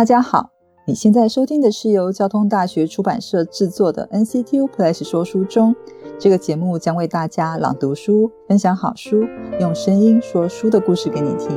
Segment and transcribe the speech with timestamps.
[0.00, 0.48] 大家好，
[0.86, 5.76] 你现在收听的是由交通大学出版社制作的 NCTU Plus 说书中。
[6.18, 9.26] 这个节目将为大家朗读书，分享好书，
[9.60, 11.50] 用声音说书的故事给你听。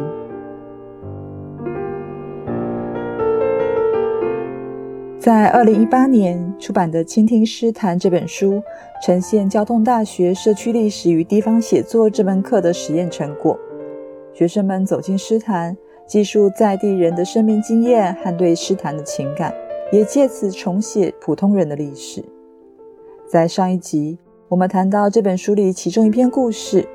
[5.18, 8.62] 在二零一八年出版的《倾听诗坛》这本书，
[9.06, 13.58] 呈现交通大学社区历史与地方写作这门课的实验成果。
[14.34, 19.54] 学生们走进诗坛，记述在地人的生命经验和对诗坛的情感，
[19.92, 22.24] 也借此重写普通人的历史。
[23.28, 24.20] 在上一集，
[24.50, 26.88] 我们谈到这本书里其中一篇故事：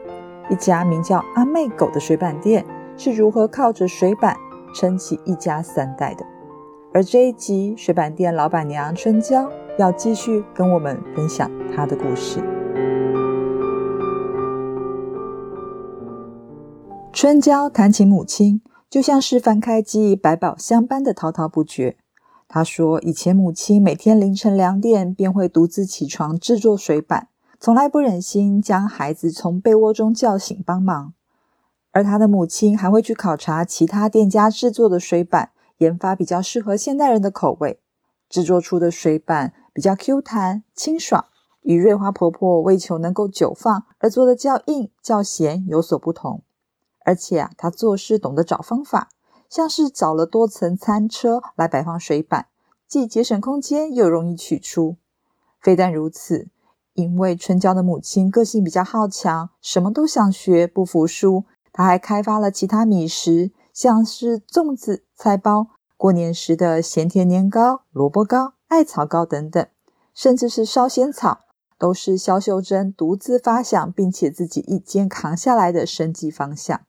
[0.51, 2.65] 一家名叫阿妹狗的水板店
[2.97, 4.37] 是如何靠着水板
[4.75, 6.25] 撑起一家三代的。
[6.93, 12.41] 而这一集，水板店老板娘春娇要继续跟我们分享她的故事。
[17.13, 18.61] 春娇谈起母亲，
[18.91, 21.97] 就像是翻开记忆百宝箱般的滔滔不绝。
[22.47, 27.29] 她说，以前母亲每天凌晨两点便会独自起床制作水板，
[27.61, 31.13] 从来不忍心将孩子从被窝中叫醒帮忙。
[31.93, 35.51] 而她的母亲还会去考察其他店家制作的水板。
[35.79, 37.79] 研发比较适合现代人的口味，
[38.29, 41.27] 制作出的水板比较 Q 弹清爽，
[41.63, 46.43] 与瑞花婆婆为求能够久放而做的较硬较咸有所不同。
[47.09, 49.09] 而且啊，他做事懂得找方法，
[49.49, 52.49] 像是找了多层餐车来摆放水板，
[52.87, 54.97] 既节省空间又容易取出。
[55.59, 56.49] 非但如此，
[56.93, 63.53] 因为春娇的母亲个性比较好强，什么都想学，不服输，她还开发了其他米食。
[63.73, 69.67] 像是粽子、菜包、过年时的咸甜年糕、萝卜糕、艾草糕等等，
[70.13, 71.39] 甚至是烧仙草，
[71.79, 76.83] 都是萧秀珍独自发想，并且自己一肩扛下来的生计方向。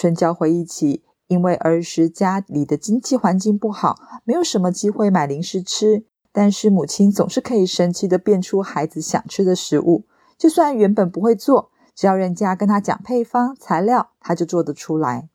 [0.00, 10.06] 春娇回忆起，因为儿时家里的经济环境不好，没有什么机会买零食吃，但是母亲总是可以神奇的变出孩子想吃的食物，
[10.38, 15.28] 就算原本不会做，只要人家跟他讲配方、材料，他就做得出来。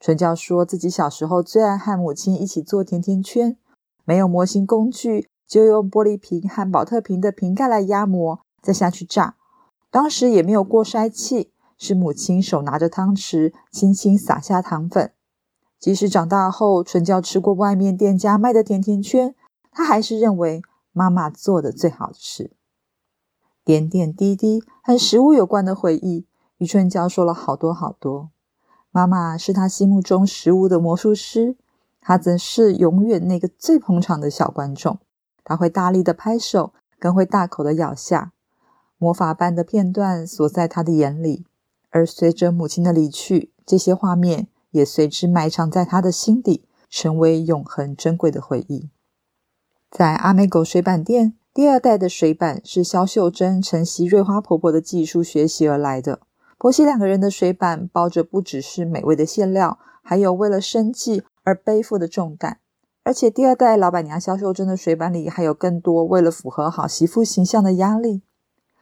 [0.00, 3.56] 春娇说自己小时候最爱和母亲一起做甜甜圈，
[4.04, 9.36] 没有模型工具，就用玻璃瓶和保特瓶的瓶盖来压模，再下去炸。
[9.92, 11.52] 当时也没有过筛器，
[11.84, 15.12] 是母亲手拿着汤匙，轻轻撒下糖粉。
[15.78, 19.34] 即使长大后，春娇吃过外面店家卖的甜甜圈，
[19.70, 20.62] 她还是认为
[20.92, 22.52] 妈妈做的最好吃。
[23.66, 28.30] 点点滴滴和食物有关的回忆，与春娇说了好多好多。
[28.90, 31.58] 妈妈是他心目中食物的魔术师，
[32.00, 34.98] 他则是永远那个最捧场的小观众。
[35.42, 38.32] 他会大力的拍手，更会大口的咬下。
[38.96, 41.44] 魔法般的片段锁在他的眼里，
[41.94, 48.90] 而随着母亲的离去，这些画面也随之埋藏在他的心底，成为永恒珍贵的回忆。
[49.92, 56.18] 在阿美狗水板店，第二代的水板是肖秀珍承袭瑞花婆婆的技术学习而来的。
[56.58, 62.58] 婆媳两个人的水板包着不只是美味的馅料，还有为了生计而背负的重担。
[63.04, 68.22] 而且第二代老板娘肖秀珍的水板里还有更多为了符合好媳妇形象的压力。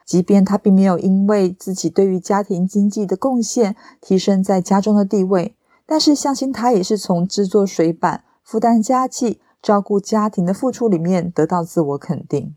[0.05, 12.55] 即便他并没有因为自己对于家庭经济的贡献提升在家中的地位，但是相信他也是从制作水板、负担家计、照顾家庭的付出里面得到自我肯定。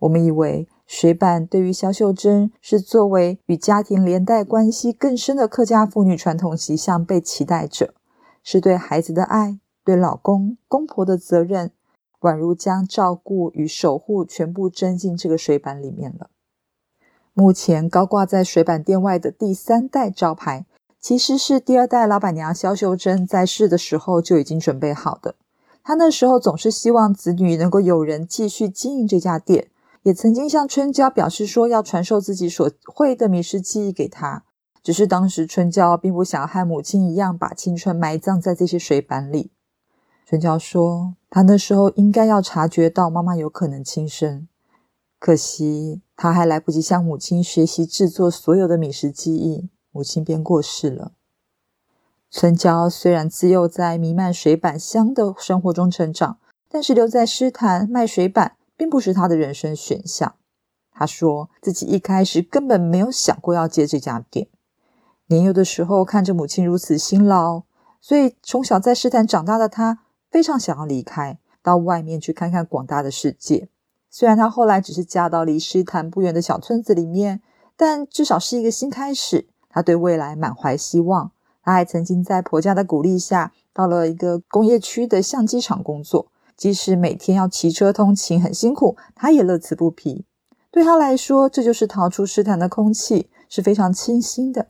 [0.00, 0.68] 我们以为。
[0.90, 7.92] 水板对于萧秀珍是作为与家庭连带关系更深的客家妇女传统形象被期待着，
[8.42, 11.72] 是对孩子的爱，对老公公婆的责任，
[12.20, 16.30] 宛如将照顾与守护全部蒸进这个水板里面了。
[17.38, 20.66] 目前高挂在水板店外的第三代招牌，
[20.98, 25.36] 其实是第二代老板娘萧秀珍在世的时候就已经准备好的。
[25.84, 29.68] 她那时候总是希望子女能够有人继续经营这家店。
[30.02, 34.42] 也曾经向春娇表示说要传授自己所会的米食技艺给他，
[34.82, 39.52] 只是当时春娇并不想和母亲一样把青春埋葬在这些水板里。
[40.26, 44.48] 春娇说，她那时候应该要察觉到妈妈有可能轻生，
[45.20, 51.12] 可惜她还来不及向母亲学习制作所有的米食技艺，母亲便过世了。
[52.30, 56.38] 春娇虽然自幼在弥漫水板香的生活中成长，
[56.68, 58.56] 但是留在诗坛卖水板。
[58.78, 60.36] 并不是他的人生选项。
[60.92, 64.46] 他说自己一开始根本没有想过要接这家店。
[65.26, 67.64] 年幼的时候看着母亲如此辛劳，
[68.00, 73.68] 所以从小在诗坛长大的他非常想要离开，到外面去看看广大的世界。
[74.10, 77.40] 虽然他后来只是嫁到离诗坛不远的小村子里面，
[77.76, 79.48] 但至少是一个新开始。
[79.68, 81.30] 他对未来满怀希望。
[81.62, 86.28] 他还曾经在婆家的鼓励下，到了一个工业区的相机厂工作。
[86.56, 90.24] 即使每天要骑车通勤很辛苦，他也乐此不疲。
[90.70, 94.68] 对他来说，这就是逃出诗坛的空气，是非常清新的。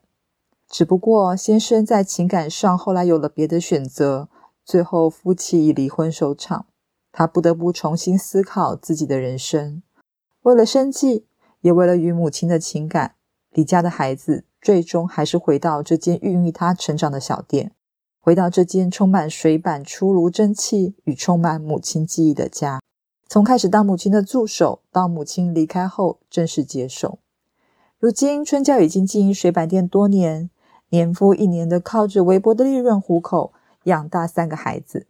[0.68, 4.28] 只不过，先生在情感上后来有了别的选择，
[4.64, 6.66] 最后夫妻以离婚收场。
[7.12, 9.82] 他不得不重新思考自己的人生。
[10.42, 11.26] 为了生计，
[11.60, 13.14] 也为了与母亲的情感，
[13.50, 17.72] 离家的孩子最终还是回到这间孕育他成长的小店。
[18.20, 22.80] 回到这间充满水板出炉蒸汽与充满母亲记忆的家，
[23.26, 27.20] 从开始当母亲的助手，到母亲离开后正式接手。
[27.98, 30.50] 如今春娇已经经营水板店多年，
[30.90, 33.52] 年复一年的靠着微薄的利润糊口，
[33.84, 35.06] 养大三个孩子。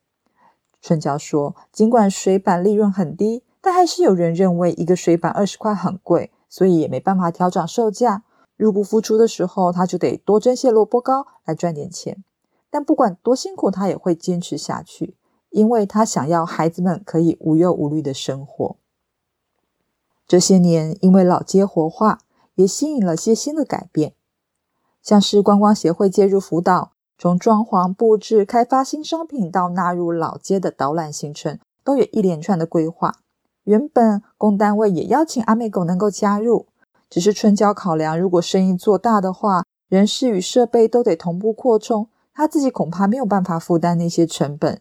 [0.81, 8.25] 春娇说：“尽管水板利润很低，但还是有人认为一个水板二十块很贵，所以也没办法调涨售价。
[8.57, 12.23] 入不敷出的时候，他就得多蒸些萝卜糕来赚点钱。”
[12.71, 15.17] 但不管多辛苦，他也会坚持下去，
[15.49, 18.77] 因为他想要孩子们可以无忧无虑的生活。
[20.27, 22.21] 这些年，因为老街活化，
[22.57, 24.13] 也吸引了些新的改变，
[25.01, 33.17] 像是观光协会介入辅导，从装潢布置、开发新商品到纳入老街的导览行程，都有一连串的规划。
[33.65, 36.67] 原本公单位也邀请阿美狗能够加入，
[37.11, 42.09] 只是春娇考量，如果生意做大的话，人事与设备都得同步扩充。
[42.33, 44.81] 他自己恐怕没有办法负担那些成本，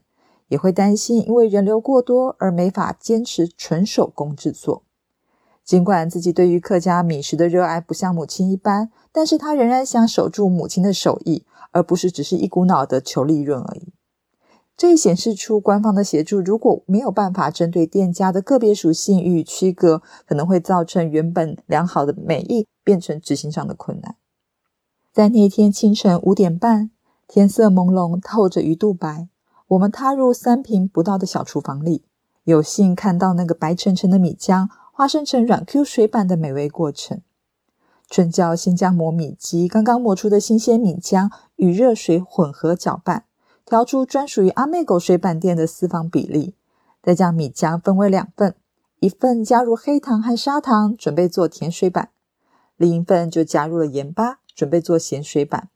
[0.49, 4.83] 也会担心因为人流过多而没法坚持纯手工制作。
[5.65, 11.43] 尽管自己对于客家米食的热爱不像母亲一般，但是他仍然想守住母亲的手艺，
[11.77, 13.93] 而不是只是一股脑的求利润而已。
[14.75, 24.15] 这也显示出官方的协助如果没有办法针对店家的个别属性予以区隔，可能会造成原本良好的美意变成执行上的困难。
[25.13, 26.89] 在那天清晨五点半。
[27.29, 29.27] 天色朦胧，透着鱼肚白。
[29.67, 32.05] 我们踏入三平不到的小厨房里，
[32.45, 37.19] 有幸看到那个白沉沉的米浆化生成软 Q 水板的美味过程。
[38.09, 43.25] 春娇先将磨米机刚刚磨出的新鲜米浆与热水混合搅拌，
[43.65, 46.55] 调出专属于阿妹狗水板店的四方比例，
[47.03, 48.55] 再将米浆分为两份，
[48.99, 52.05] 一份加入黑糖和砂糖，准备做甜水板；
[52.77, 55.69] 另一份就加入了盐巴，准备做咸水板。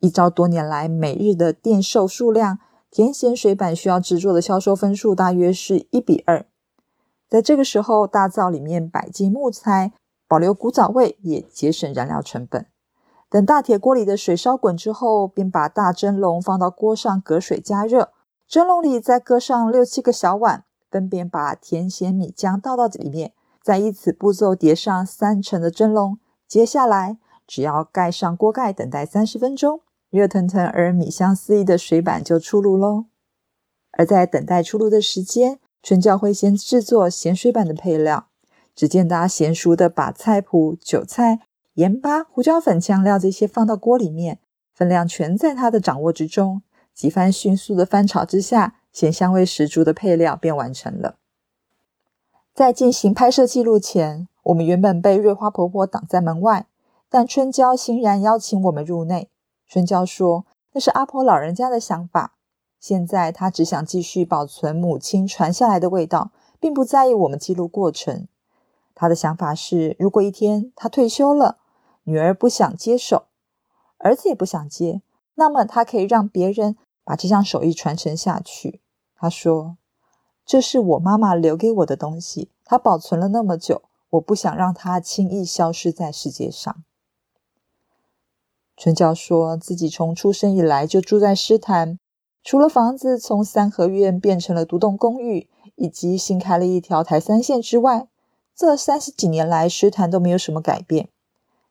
[0.00, 2.58] 依照多年来每日的店售数量，
[2.90, 6.46] 甜咸水板需要制作的销售分数大约是一比二。
[7.28, 9.92] 在这个时候，大灶里面摆进木材，
[10.26, 12.66] 保留古早味，也节省燃料成本。
[13.30, 18.10] 等大铁锅里的水烧滚之后，便把大蒸笼放到锅上隔水加热，
[18.48, 23.32] 蒸笼里再搁上六七个小碗，分别把甜咸米浆倒到里面，
[23.62, 26.18] 再依此步骤叠上三层的蒸笼。
[26.48, 29.82] 接下来只要盖上锅盖，等待三十分钟。
[30.10, 33.04] 热腾腾而米香四溢的水板就出炉喽。
[33.92, 38.26] 而在等待出炉的时间，春娇会先制作咸水板的配料。
[38.74, 41.40] 只见他娴熟的把菜谱、韭菜、
[41.80, 44.38] 盐巴、胡椒粉、酱料这些放到锅里面，
[44.74, 46.60] 分量全在他的掌握之中。
[46.92, 51.16] 几番迅速的翻炒之下，咸香味十足的配料便完成了。
[52.52, 56.66] 在进行拍摄记录前，我们原本被瑞花婆婆挡在门外，
[57.08, 59.30] 但春娇欣然邀请我们入内。
[59.66, 60.44] 春娇说
[60.74, 62.34] ：“那是阿婆老人家的想法。
[62.78, 68.28] 现在她只想继续保存母亲传下来的味道，并不在意我们记录过程。
[68.94, 71.56] 她的想法是，如果一天她退休了，
[72.10, 73.26] 女儿不想接手，
[73.98, 75.00] 儿子也不想接，
[75.36, 78.80] 那么他可以让别人把这项手艺传承下去。
[79.14, 79.76] 他说
[80.44, 86.82] ：‘这是我妈妈留给我的东西，她保存了那么久，我不想让它轻易消失在世界上。’”
[88.76, 92.00] 春娇说自己从出生以来就住在诗坛，
[92.42, 98.08] 除了房子从三合院变成了独栋公寓，以及新开了一条台三线之外，
[98.56, 101.08] 这三十几年来诗坛都没有什么改变。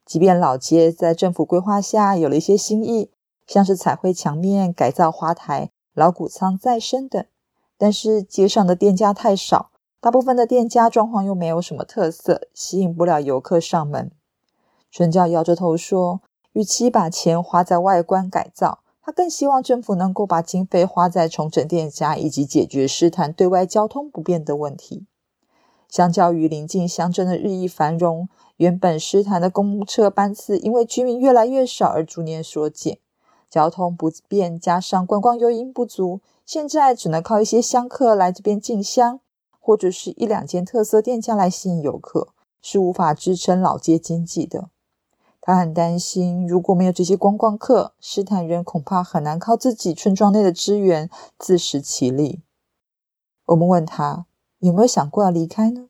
[0.10, 3.12] 即便老街在政府规划下有了一些新意，
[3.46, 7.24] 像是彩绘墙面、改造花台、老谷仓再生等，
[7.78, 9.70] 但是街上的店家太少，
[10.02, 14.12] 大部分的店家装潢又没有什么特色，吸引不了游客上门。
[14.90, 16.22] 春娇摇着头说。
[16.54, 25.06] 与其把钱花在外观改造，他更希望政府能够把经费花在重整店家以及解决师坛对外交通不便的问题。
[25.90, 33.00] 相较于邻近乡镇的日益繁荣，原本诗坛的公车班次因为居民越来越少而逐年缩减，
[33.50, 39.20] 交通不便加上观光诱因不足，现在只能靠一些香客来这边进香，
[39.60, 42.30] 或者是一两间特色店家来吸引游客，
[42.62, 44.70] 是无法支撑老街经济的。
[45.42, 52.42] 他很担心，如果没有这些观光客，斯坦人恐怕很难靠自己村庄内的资源自食其力。
[53.46, 54.28] 我们问他
[54.60, 55.90] 有没有想过要离开呢？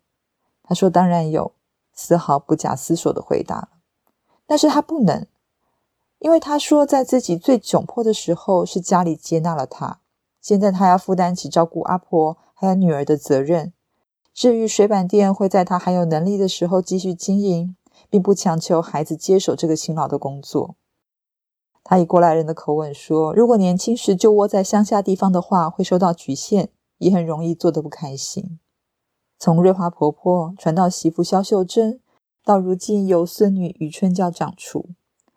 [0.63, 1.53] 他说：“当然有，
[1.93, 3.69] 丝毫不假思索的回答。
[4.45, 5.27] 但是他不能，
[6.19, 9.99] 因为他说在自己最窘迫的时候，是家里接纳了他。
[10.41, 13.73] 现在他要负担起照顾阿婆还有女儿的责任。
[14.33, 17.75] 至于水板店，会在他还有能力的时候继续经营。”
[18.09, 20.75] 并不强求孩子接手这个辛劳的工作。
[21.83, 28.59] 他以过来人的口吻说：“如果年轻时就窝在乡下地方的话，会受到局限，也很容易做得不开心。”
[29.39, 31.99] 从瑞华婆婆传到媳妇肖秀珍，
[32.45, 34.89] 到如今由孙女余春娇掌厨，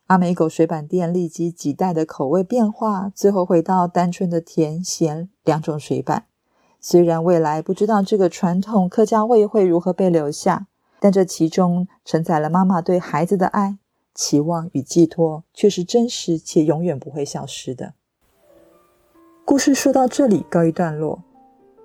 [0.09, 6.27] 阿美狗水板店历经几代的口味变化，最后回到单纯的甜咸两种水板。
[6.79, 10.67] 虽然未来不知道这个传统客家味会如何被留下。
[11.05, 13.77] 但这其中承载了妈妈对孩子的爱、
[14.15, 17.95] 期望与寄托，却是真实且永远不会消失的。
[19.45, 21.25] 故事说到这里告一段落，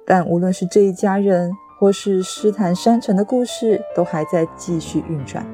[0.08, 5.46] 但无论是这一家人，或是诗坛山城的故事，都还在继续运转。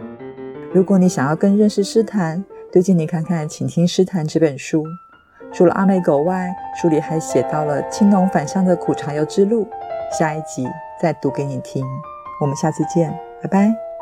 [0.72, 4.86] 如果你想要更认识诗坛，推荐你看看《请听诗坛》这本书。
[5.52, 9.68] 除了阿妹狗外，书里还写到了青农返乡的苦茶油之路。
[10.18, 10.68] 下一集
[11.02, 11.84] 再读给你听。
[12.40, 13.14] 我们下次见。
[13.42, 13.93] 拜拜。